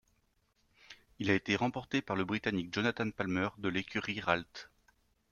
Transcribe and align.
Il 1.19 1.29
a 1.29 1.35
été 1.35 1.55
remporté 1.55 2.01
par 2.01 2.15
le 2.15 2.25
britannique 2.25 2.73
Jonathan 2.73 3.11
Palmer, 3.11 3.49
de 3.59 3.69
l'écurie 3.69 4.19
Ralt. 4.19 4.71